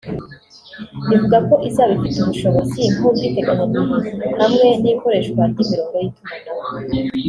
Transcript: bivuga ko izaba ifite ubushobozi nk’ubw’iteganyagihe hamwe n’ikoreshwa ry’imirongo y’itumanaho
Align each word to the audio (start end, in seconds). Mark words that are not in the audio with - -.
bivuga 1.07 1.37
ko 1.47 1.53
izaba 1.69 1.91
ifite 1.97 2.17
ubushobozi 2.21 2.79
nk’ubw’iteganyagihe 2.93 4.25
hamwe 4.41 4.67
n’ikoreshwa 4.81 5.41
ry’imirongo 5.51 5.95
y’itumanaho 6.01 6.67